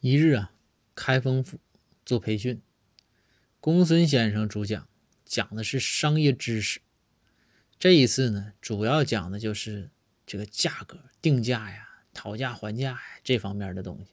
[0.00, 0.52] 一日啊，
[0.94, 1.60] 开封府
[2.06, 2.62] 做培训，
[3.60, 4.88] 公孙先生主讲，
[5.26, 6.80] 讲的是商业知识。
[7.78, 9.90] 这一次呢，主要讲的就是
[10.24, 14.12] 这个价格定价呀、讨价还价呀这方面的东西。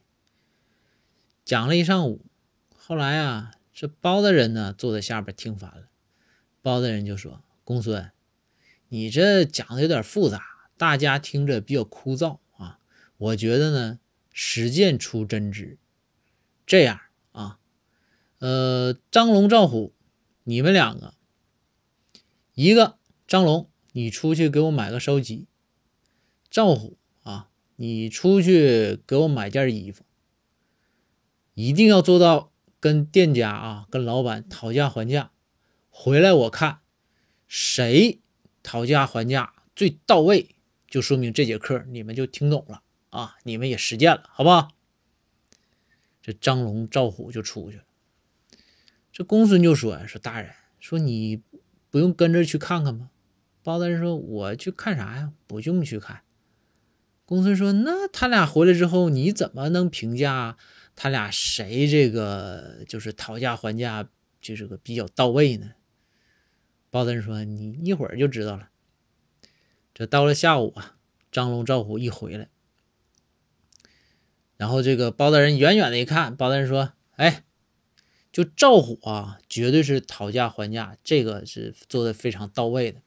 [1.42, 2.26] 讲了一上午，
[2.76, 5.88] 后来啊，这包大人呢坐在下边听烦了，
[6.60, 8.10] 包大人就说：“公孙，
[8.88, 12.78] 你这讲的有点复杂，大家听着比较枯燥啊。
[13.16, 14.00] 我觉得呢。”
[14.40, 15.78] 实践出真知，
[16.64, 17.00] 这样
[17.32, 17.58] 啊，
[18.38, 19.92] 呃，张龙、赵虎，
[20.44, 21.14] 你们两个，
[22.54, 25.48] 一个张龙，你出去给我买个烧鸡；
[26.48, 30.04] 赵虎啊，你出去给我买件衣服。
[31.54, 35.32] 一定要做到跟店家啊、跟老板讨价还价，
[35.90, 36.78] 回来我看
[37.48, 38.20] 谁
[38.62, 40.54] 讨价还价最到位，
[40.86, 42.84] 就说明这节课你们就听懂了。
[43.10, 43.36] 啊！
[43.44, 44.68] 你们也实践了，好不好？
[46.20, 47.84] 这张龙、赵虎就出去了。
[49.12, 51.42] 这公孙就说：“说大人，说你
[51.90, 53.10] 不用跟着去看看吗？”
[53.64, 55.32] 包大人说：“我去看啥呀？
[55.46, 56.22] 不用去看。”
[57.24, 60.56] 公孙说：“那他俩回来之后，你怎么能评价
[60.94, 64.08] 他俩谁这个就是讨价还价
[64.40, 65.72] 就这个比较到位呢？”
[66.90, 68.70] 包大人说：“你一会儿就知道了。”
[69.94, 70.96] 这到了下午啊，
[71.32, 72.48] 张龙、赵虎一回来。
[74.58, 77.44] 然后这个包大人远远的一看，包大人说：“哎，
[78.32, 83.00] 就赵虎啊，绝对是讨价还价，这个是做的非常到位的。”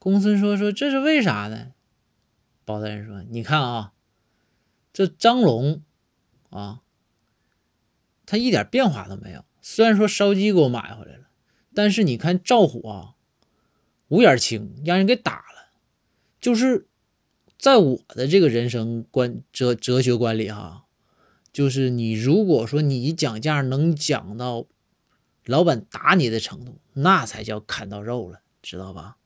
[0.00, 1.68] 公孙说：“说这是为啥呢？”
[2.66, 3.92] 包大人说：“你看啊，
[4.92, 5.84] 这张龙
[6.50, 6.80] 啊，
[8.26, 9.44] 他一点变化都没有。
[9.60, 11.28] 虽然说烧鸡给我买回来了，
[11.72, 13.14] 但是你看赵虎啊，
[14.08, 15.70] 五眼青让人给打了，
[16.40, 16.88] 就是。”
[17.62, 20.82] 在我的这个人生观哲哲学观里，哈，
[21.52, 24.66] 就是你如果说你讲价能讲到
[25.44, 29.18] 老板打你的程度，那才叫砍到肉了，知道吧？